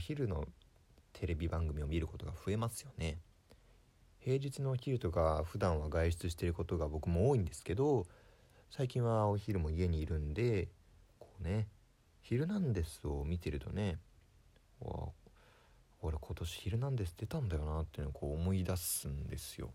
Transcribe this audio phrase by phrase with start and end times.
[0.00, 0.48] 昼の
[1.12, 3.18] テレビ番組を見ることが増えますよね。
[4.20, 8.06] 平日のお昼とか普段は外出してることが僕も多いんですけど
[8.70, 10.68] 最近はお昼も家にいるんで
[11.18, 11.68] こうね
[12.20, 13.98] 「ヒルナンデス」を見てるとね
[14.80, 15.08] わ
[16.02, 19.72] 俺今年「ヒルナンデス」出たんだよなっていうのをこう思い出すんですよ。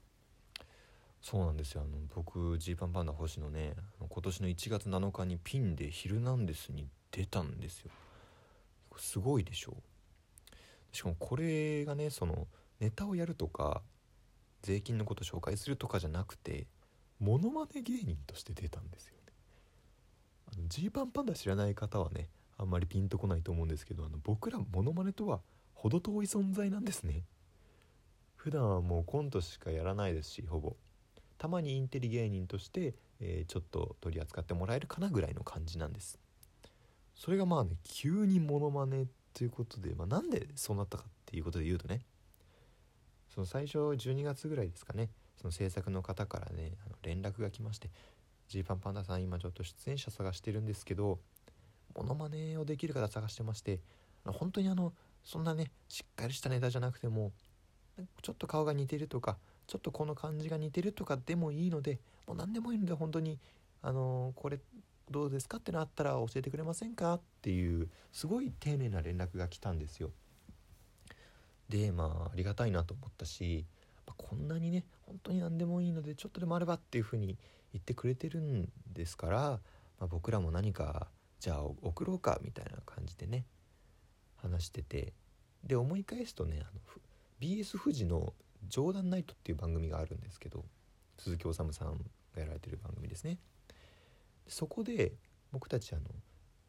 [1.21, 1.81] そうなんですよ。
[1.81, 7.89] あの僕ジーパンパンダ星野ね今年の1月7日にピンで「ヒルナンデス」に出たんですよ。
[8.97, 9.75] すごいでしょ。
[10.95, 12.47] しかもこれがねその
[12.79, 13.81] ネタをやるとか
[14.61, 16.67] 税金のこと紹介するとかじゃなくて
[17.19, 19.33] モノマネ芸人として出たんですよね。
[20.67, 25.41] ジーパンパンダ知らない方はねあんまりピンとこないと思うんですけどあの僕らモノマネとは
[25.73, 27.23] 程遠い存在なんですね。
[28.35, 30.75] 普段はもうコントしかやらないですしほぼ。
[31.37, 36.17] たまにインテリ芸人として、えー、ちょっと取り扱ってもらえるかなぐらいの感じなんです。
[37.15, 42.01] それがまあね急にモノマネということで、まあ、なんでそうなったかっていうことで言うとね
[43.33, 47.89] その最初12月ぐらいですかねその制作の方からねあの連絡が来まして
[48.47, 51.19] 「ジーパンパンダさん今ちょっと出演者探してるんですけど
[51.95, 53.79] モノマネをできる方探してまして
[54.25, 57.31] 本当にあのそんなねしっかりしたネタじゃなくても
[58.21, 63.39] ちょっと顔が似てるとかちょっとこの感じが似てるとかでもいいのでもう何でもいいので本当に
[63.81, 64.59] あのこれ
[65.09, 65.57] どうですか？
[65.57, 67.15] ってのあったら教えてくれませんか？
[67.15, 70.11] っていうすごい丁寧な連絡が来たんですよ。
[71.69, 73.65] でまあありがたいなと思ったし、
[74.05, 77.37] まあ、こんなにね本当に何でもいいのでちょっとでもあればっていうふうに
[77.73, 79.59] 言ってくれてるんですから、ま
[80.01, 81.07] あ、僕らも何か
[81.39, 83.45] じゃあ送ろうかみたいな感じでね
[84.37, 85.13] 話してて
[85.63, 86.79] で思い返すとねあの
[87.41, 88.33] BS 富士の
[88.69, 90.63] 「ジョーダンナイト」っていう番組があるんですけど
[91.17, 91.73] 鈴木治さんが
[92.41, 93.39] やられてる番組ですね。
[94.47, 95.13] そこで
[95.51, 96.03] 僕たちあの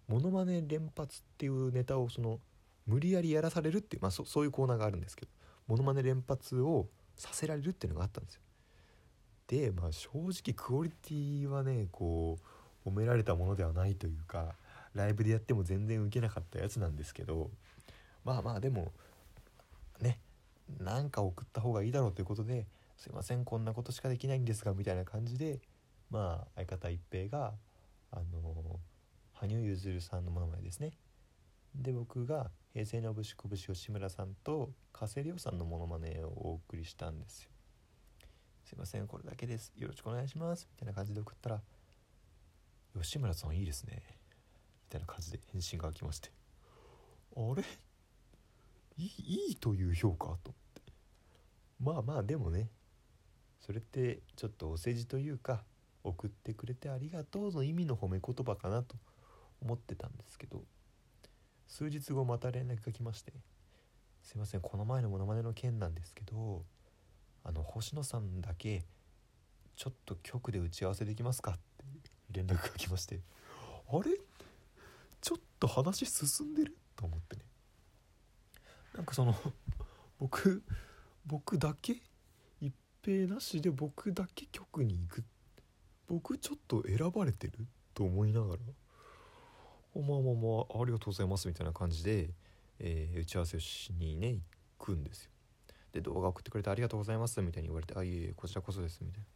[0.09, 2.41] モノマネ連発っていうネタをその
[2.87, 5.31] 無理やりやらされるっていう、まあ、そそういうコーナーがあるんですけど
[5.67, 8.41] モノマネ連発をさせられるっていうのがあったんですよ。
[9.49, 12.39] でまあ正直クオリティはねこ
[12.85, 14.55] う褒められたものではないというか
[14.95, 17.51] ライブでやっても全然ウケなかったやつなんですけど
[18.25, 18.93] まあまあでも
[20.01, 20.21] ね
[20.81, 22.67] なんか送った方がいいだろうということで
[22.97, 25.61] 「すいませんこんなことしかできないんですが」みたいな感じで
[26.11, 27.55] まあ相方一平が
[28.11, 28.81] あの
[29.33, 30.93] 羽生結弦さんのものまねですね。
[31.75, 37.51] で僕が平成のぶしこぶし吉村さんと加瀬亮さんのモノマネをお送りしたんですよ
[38.65, 39.73] すいませんこれだけです。
[39.77, 41.61] よろしくお願いしますみたいな感じで送ったら
[42.99, 44.03] 吉村さんいいですね
[44.89, 46.31] みたいな感じで返信が来まして
[47.37, 47.63] あれ？
[48.97, 50.25] いいという評価？
[50.25, 50.37] と思っ
[50.75, 50.83] て。
[51.79, 52.71] まあまあでもね
[53.61, 55.63] それってちょっとお世辞というか
[56.09, 58.97] 送ってくれてありがとうの意味の褒め言葉かなと
[59.61, 60.63] 思ってたんですけど
[61.67, 63.33] 数日後また連絡が来まして
[64.23, 66.65] 「すいませんこの前のモノマネの件なんですけど
[67.45, 68.85] あの星野さんだけ
[69.77, 73.21] ちょっと局で打ち合わせできますか?」って連絡が来まして
[73.89, 74.19] あれ？
[75.21, 76.77] ちょっと話進んでる？
[76.97, 77.43] と思ってね。
[78.95, 79.35] なんかその
[80.19, 80.63] 僕
[81.25, 82.01] 僕だけ？
[82.61, 85.36] 一平なしで僕だけ局に行くって
[86.09, 87.53] 僕ちょっと選ばれてる
[87.95, 88.61] と思いながら
[89.95, 92.31] まあまあまあありがとうございますみたいな感じで、
[92.79, 94.37] えー、打ち合わせをしにね
[94.79, 95.31] 行くんですよ。
[95.93, 99.27] で動画送ってくれてありがとうございますみたいに言われてあいえいえこちらこそですみたいな。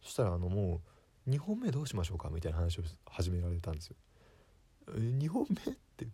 [0.00, 0.80] そしたらあのも
[1.26, 3.96] う2本目どうしましょうかみたいな話を始められたんですよ。
[4.94, 6.06] 2本目って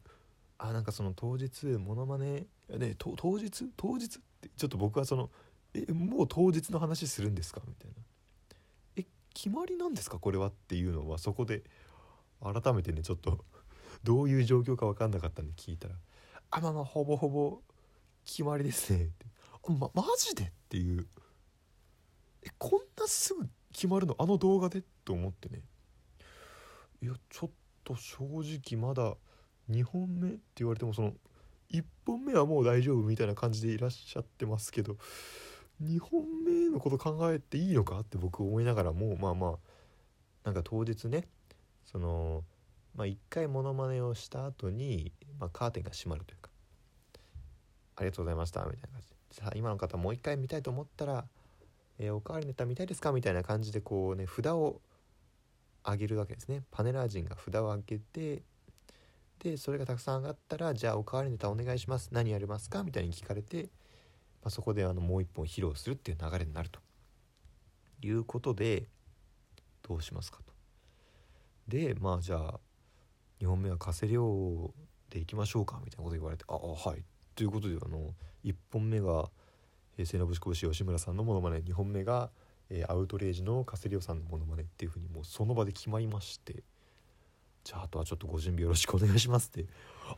[0.57, 3.71] あなんかその当日モノマネね当日？
[3.77, 4.07] 当日？
[4.07, 5.29] ってちょっと僕はその
[5.75, 7.61] えもう当日の話するんですか？
[7.69, 7.97] みたいな。
[9.35, 10.19] 決まりなんですか？
[10.19, 11.63] これはっていうのはそこで
[12.43, 13.45] 改めてねちょっと
[14.05, 15.97] どういう状況か分かんなかったんで聞いたら
[16.51, 17.61] 「あまあまあほぼほぼ
[18.25, 19.27] 決まりですね」っ て
[19.69, 21.07] 「まマジで?」っていう。
[22.43, 24.15] えこんなすぐ決まるの？
[24.19, 24.83] あの動画で？
[25.05, 25.63] と思ってね。
[27.03, 27.51] いやちょっ
[27.85, 29.17] と正直まだ
[29.71, 31.15] 2本目って言われてもその
[31.71, 34.97] 1本目はもう大丈夫みたいな感じでいらっしゃってますけど
[35.83, 39.59] 2本目のこと考えていいのかって僕思いながらもまあまあ
[40.45, 41.27] なんか当日ね
[41.85, 42.45] その
[42.97, 46.51] まあ、1回モノマネをした後に、まあ、カーテンが閉まるというか
[47.97, 51.27] 「ありがとうございました」みたいな感じで「さあ今の方もう一回見たいと思ったら、
[51.99, 54.81] えー、おかわりネタ見たいですか?」みたいな感じでこうね札を
[55.85, 58.43] 上げるわけですねパネラー陣が札を上げて
[59.41, 63.71] でそれがたくさん上がったら「じゃあおかわりネタお願いします何やりますか?」みたいに聞かれて、
[64.45, 66.81] まあ、そこであのもう一本披露するっていう流れになると。
[68.03, 68.85] いうことで
[69.83, 70.53] どうしますかと。
[71.69, 72.61] でまあじゃあ
[73.41, 74.71] 2本目は加瀬亮
[75.09, 77.05] でいきましょうかみたいなこと言われて「ああはい」
[77.35, 78.15] ということであの
[78.45, 79.31] 1本目が
[79.97, 81.59] 平成のぶしこぶし吉村さんのモノマネ。
[81.59, 82.31] 2本目が、
[82.69, 86.63] えー、アウトレイジのカセリオさんのモノマネっていう風にもうその場で決まりまして。
[87.63, 89.67] じゃああとはちょっとご準備よろしくお願いしますって。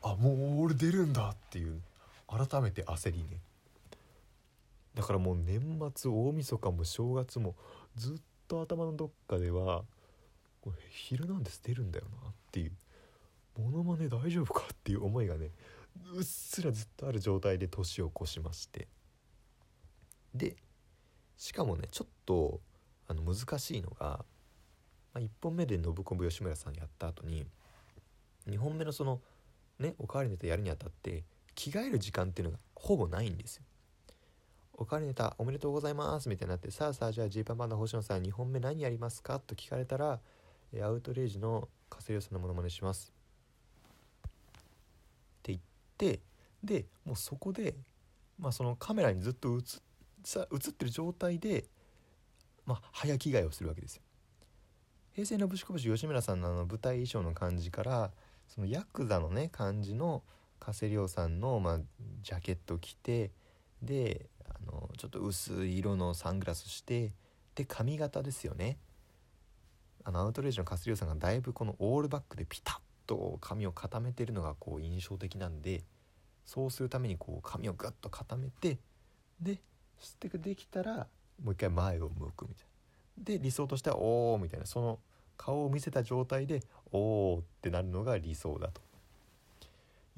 [0.02, 1.81] あもう俺出るんだっていう
[2.26, 3.40] 改めて焦りね。
[4.96, 5.60] だからもう年
[5.94, 7.54] 末大晦日も正月も
[7.96, 8.16] ずっ
[8.48, 9.84] と頭のどっかでは
[10.62, 12.72] 「これ昼なんです出るんだよな」っていう
[13.58, 15.50] 「モノマネ大丈夫か?」っていう思いがね
[16.14, 18.88] うっすらずっとある状態で年を越しまして
[20.34, 20.56] で
[21.37, 22.62] しかもねちょっと
[23.06, 24.25] あの難しいのが、
[25.12, 27.46] まあ、1本目で信子吉村さんやった後に
[28.46, 29.20] 2本目のその
[29.78, 33.64] ねおかわりネタやるにあたって着替える時間っていうのがほぼないんですよ。
[34.78, 39.40] おかわりネタおめでとうございますみたいになってさあさあじゃあジーパンパンダ星野さん2本目何やりますか？
[39.40, 40.20] と聞かれたら
[40.82, 43.12] アウトレイジのカセリオさんのものまねします
[44.28, 44.31] っ
[45.43, 45.61] て言っ
[45.96, 46.20] て
[46.62, 47.75] でもうそこで、
[48.38, 49.62] まあ、そのカメラにずっと映
[50.25, 51.64] さ映ってる状態で、
[52.67, 54.02] まあ、早着替えをするわけですよ。
[55.14, 58.11] 平成のぶしこぶし吉村さんのあの舞台衣装の感じから
[58.49, 60.22] そのヤクザのね感じの
[60.58, 61.81] 加瀬亮さんの、まあ、
[62.22, 63.31] ジャケットを着て
[63.81, 67.12] であのちょっと薄い色のサングラスして
[67.54, 68.78] で髪型ですよね。
[70.04, 75.82] あのアウトレイジの加瀬亮さんがだいぶこのオールバックでピタッと髪を固めてるのがこう印象的なんで
[76.44, 78.78] そうするためにこう髪をグッと固めて
[79.40, 79.60] で
[80.00, 81.08] 吸ってできたら
[81.43, 82.66] もう一回前を向くみたい
[83.19, 83.25] な。
[83.25, 85.00] で理想としては「おお」みたいなその
[85.37, 86.62] 顔を見せた状態で
[86.93, 88.87] 「おお」ってなるのが理想だと。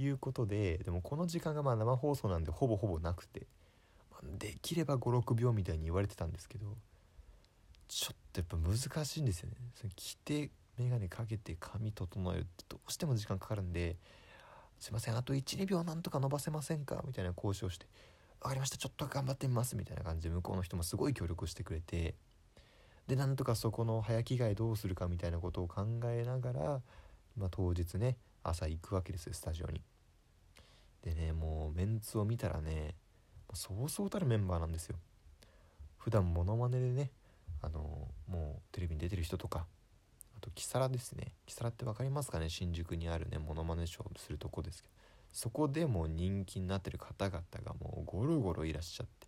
[0.01, 3.47] いうことででもこの時間がまあ生放送なんでほぼほぼなくて、
[4.23, 6.77] できれば56秒みたいに言われてたんですけど
[7.89, 9.57] ちょっとやっぱ難しいんですよね。
[9.75, 13.97] それ着て眼鏡かけて髪整えるってどうしても時間かかるんで
[14.79, 17.87] 「すいませんあと12秒なんとか伸ばせませんか?」みたいな交渉して
[18.41, 22.15] 分かりましたちょっと頑張ってみますみたいな感じで向こうの人もすごい協力してくれて
[23.09, 26.83] でなんとかそこの早着替えどうするかみたいなことを考えながら、
[27.37, 29.83] まあ、当日ね朝行くわけですよスタジオに。
[31.03, 32.95] でねもうメンツを見たらね
[33.55, 34.97] そうそうたるメンバーなんですよ。
[35.99, 37.11] 普段モノマネでね
[37.63, 39.67] あのもうテレビに出てる人とか
[40.37, 41.33] あとキサラですね。
[41.47, 42.49] キサラって分かりますかね？
[42.49, 44.95] 新宿にあるねモノマネショーするとこですけど。
[45.33, 49.27] そこでも人気になってる方々がもうゴロゴロいらっしゃって。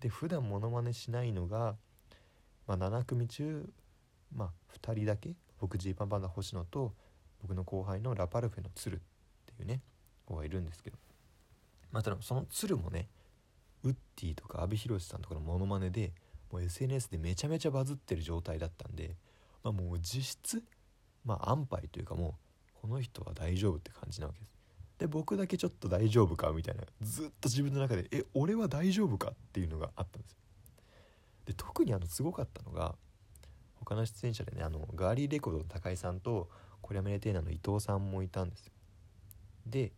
[0.00, 1.76] で普段モノマネしないのが、
[2.66, 3.66] まあ、7組中、
[4.34, 4.48] まあ、
[4.78, 6.92] 2人だけ僕ジーパンパンダ星野と
[7.40, 8.98] 僕の後輩のラパルフェの鶴っ
[9.46, 9.80] ていうね
[10.26, 10.98] 子がいるんですけど。
[11.92, 13.08] まあただその鶴もね
[13.86, 16.12] ウッディとか阿部寛さんとかのモノマネで
[16.50, 19.14] もう SNS でめちゃめちゃバズってる状態だったんで、
[19.62, 20.62] まあ、もう実質
[21.24, 22.36] まあ安牌というかも
[22.76, 24.50] うこの人は大丈夫って感じなわけです。
[24.98, 30.38] で僕だけちょっと大丈夫かみたいなずっと自分の中でえ俺は大丈夫かっていうのがあったんですよ。
[31.46, 32.94] で特にあのすごかったのが
[33.76, 36.48] 他の出演者でねあのガーリーレコードの高井さんと
[36.80, 38.72] コリアメネテーナの伊藤さんもいたんですよ。
[39.66, 39.92] で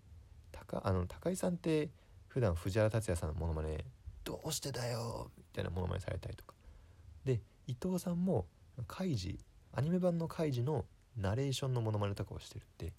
[0.50, 1.90] 高あの高井さんって
[2.38, 3.84] 普段藤原竜也さんのモノマネ
[4.22, 6.54] 「どうしてだよ」みたいなモノマネされたりとか。
[7.24, 8.46] で伊藤さんも
[8.86, 9.40] カイジ
[9.72, 10.86] アニメ版のカイジの
[11.16, 12.92] ナレーションのモノマネとかをしてるって。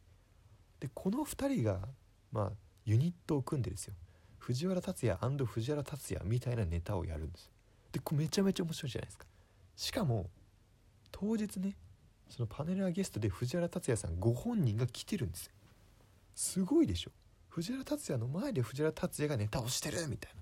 [0.82, 1.88] でこの2人が
[2.34, 2.52] まあ
[2.84, 3.94] ユニットを組んでですよ。
[4.40, 7.50] 藤原竜也藤原竜也みたいなネタをやるんです。
[7.94, 9.26] でこれめちゃめちゃ面白いじゃないですか。
[9.78, 10.30] しかも
[11.14, 11.78] 当日ね
[12.28, 15.54] そのパネラーゲストで藤原竜也さんご本人が来てるんですよ。
[16.36, 17.12] すごいでしょ。
[17.50, 20.42] 藤原竜也の前で藤原竜也がネタをしてるみたいな。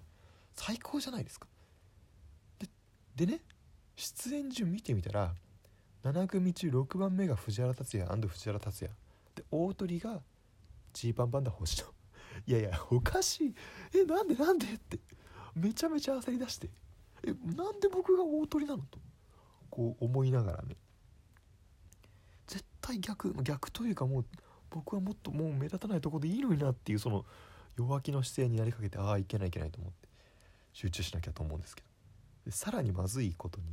[0.54, 1.48] 最高じゃないですか。
[2.60, 2.68] で
[3.16, 3.42] でね
[3.96, 5.34] 出演順見てみたら
[6.04, 8.94] 7組中6番目が藤原竜也藤原竜也。
[9.36, 10.22] で大鳥が
[10.94, 11.88] ジーパンパンダ星野
[12.46, 13.56] いやいやおかしい。
[13.96, 14.68] えなんでなんで？
[14.68, 15.00] って。
[15.56, 16.70] めちゃめちゃ焦り出して。
[17.24, 19.00] えなんで僕が大鳥なのと。
[19.70, 20.76] こう思いながらね。
[22.48, 24.26] 絶対逆逆というかもう
[24.70, 27.26] 僕はもっともう目立たないとこでいいのになっていうその
[27.78, 30.08] 弱気の姿勢になりかけてああいけないいけないと思って
[30.74, 31.88] 集中しなきゃと思うんですけど。
[32.46, 33.66] でさらにまずいことに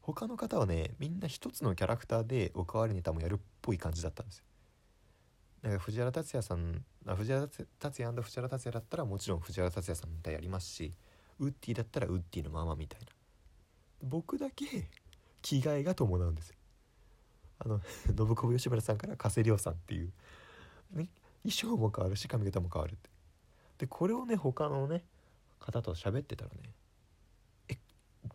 [0.00, 4.44] 他の方はねみんな一つのキャラクターでおかわりネタもやるっぽい感じだったんですよ。
[5.62, 10.92] なんか藤原竜也さん藤原竜也藤原竜也だったらもちろん藤原竜也さんのネタやりますし
[11.38, 13.06] ウッディだったらウッディのままみたいな。
[14.02, 14.90] 僕だけ
[15.42, 16.56] 着替えが伴うんですよ。
[17.58, 20.12] あの 信子吉村さんから加瀬亮さんっていう、
[20.92, 21.08] ね、
[21.42, 23.10] 衣装も変わるし髪型も変わるって。
[23.78, 25.04] でこれをね他のね
[25.58, 26.74] 方と喋ってたらね
[27.68, 27.78] 「え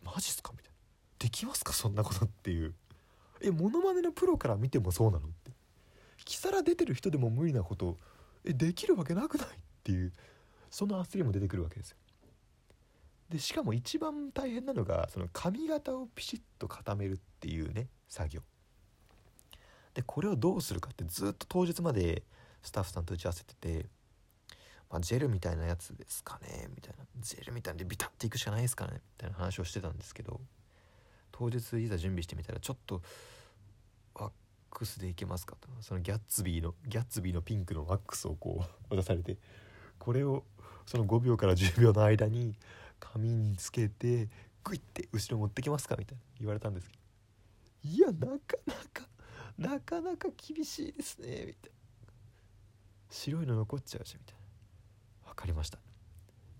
[0.02, 0.72] マジっすか?」みたいな
[1.18, 1.72] 「できますか？
[1.72, 2.74] そんなこと」っていう
[3.40, 5.52] 「えモノマネのプロから見てもそうなの?」って。
[6.26, 7.98] キサラ出てる人でも無理なこと
[8.44, 10.12] えできるわけなくないっていう。
[10.70, 11.96] その焦りも出てくるわけですよ。
[13.28, 18.42] でしかも一番大変なのがその髪型をピシッと固めるっていうね作業。
[19.94, 22.22] でこれをどうするかってずっと当日まで
[22.62, 23.86] スタッフさんと打ち合わせてて、
[24.90, 27.04] まあ、ジェルみたいなやつですかねみたいな。
[27.20, 30.40] ジェルみたいなでビタッていくしかないですかねみたいな話をしてたんですけど
[31.32, 33.02] 当日いざ準備してみたらちょっと
[34.14, 34.30] ワッ
[34.70, 35.68] クスでいけますかと。
[35.80, 39.36] そのギャッツビーのギャッツビーのピンクのワックスをこう 渡されて
[39.98, 40.44] これを
[40.86, 42.54] その5秒から10秒の間に
[42.98, 44.28] 髪につけて
[44.62, 47.00] グイって後ろ持ってきますかみたいな言われたんですけど。
[47.82, 49.08] いやなかなか
[49.60, 51.52] なかなか厳しいですねみたいな。
[53.10, 54.34] 白いの残っちゃうしみたい
[55.26, 55.30] な。
[55.32, 55.78] 分かりました。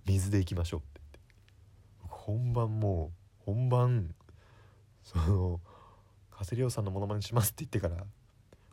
[0.04, 1.00] 水でいきましょうって。
[1.02, 4.14] 言って本番もう本番
[5.02, 5.61] その
[6.30, 8.04] 加瀬亮さんのモノマネしますって言ってから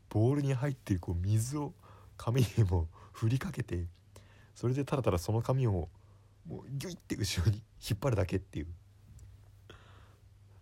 [0.10, 1.74] ボールに入ってるこう水を
[2.18, 3.86] 髪にも振りかけて
[4.56, 5.90] それでただただその髪をも
[6.50, 8.68] うギュイって後ろに引っ張るだけっていう。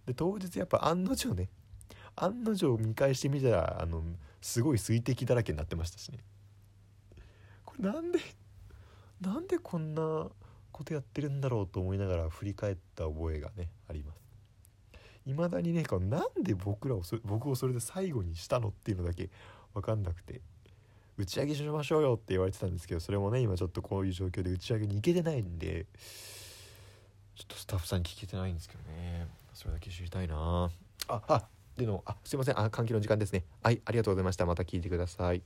[0.05, 1.49] で当日やっぱ案の定ね
[2.15, 4.03] 案の定見返してみたらあの
[4.41, 6.19] すごい水滴だらけになってましたしね。
[7.63, 8.19] これなんで
[9.21, 10.27] なんでこんな
[10.71, 14.25] ことやってるんだろうと思いながら振り返った覚えがねあります。
[15.25, 19.29] 未だにねなんで僕らをそ僕をそれで最後にしたのっていうのだけ
[19.73, 20.41] 分かんなくて
[21.17, 25.87] 打ち上げしましょうよって言われてたんですけどそれもね今ちょっとこういう状況で打ち上げに行けてないんで
[27.35, 29.27] ちょっとスタッフさんに聞けてないんですけどね。
[29.53, 30.69] それだけ知りたいな。
[31.07, 32.59] ああでのあすいません。
[32.59, 33.43] あ換気の時間ですね。
[33.63, 34.45] はいありがとうございました。
[34.45, 35.41] また聞いてください。